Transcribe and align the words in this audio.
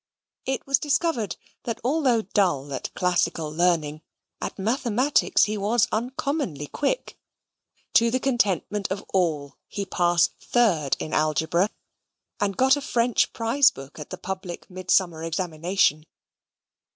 It 0.47 0.65
was 0.65 0.79
discovered, 0.79 1.35
that 1.65 1.79
although 1.83 2.23
dull 2.23 2.73
at 2.73 2.91
classical 2.95 3.51
learning, 3.51 4.01
at 4.41 4.57
mathematics 4.57 5.43
he 5.43 5.59
was 5.59 5.87
uncommonly 5.91 6.65
quick. 6.65 7.19
To 7.93 8.09
the 8.09 8.19
contentment 8.19 8.91
of 8.91 9.05
all 9.13 9.57
he 9.67 9.85
passed 9.85 10.33
third 10.39 10.95
in 10.97 11.13
algebra, 11.13 11.69
and 12.39 12.57
got 12.57 12.75
a 12.75 12.81
French 12.81 13.31
prize 13.31 13.69
book 13.69 13.99
at 13.99 14.09
the 14.09 14.17
public 14.17 14.67
Midsummer 14.71 15.23
examination. 15.23 16.07